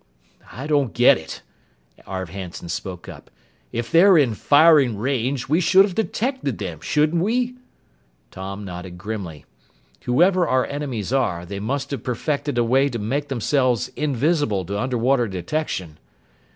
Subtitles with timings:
[0.51, 1.43] "I don't get it,"
[2.07, 3.29] Arv Hanson spoke up.
[3.71, 7.53] "If they're in firing range, we should have detected them, shouldn't we?"
[8.31, 9.45] Tom nodded grimly.
[10.05, 14.79] "Whoever our enemies are, they must have perfected a way to make themselves invisible to
[14.79, 15.99] underwater detection.